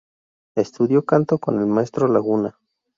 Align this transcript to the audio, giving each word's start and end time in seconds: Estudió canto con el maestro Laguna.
Estudió 0.57 1.05
canto 1.05 1.37
con 1.37 1.59
el 1.59 1.67
maestro 1.67 2.07
Laguna. 2.07 2.57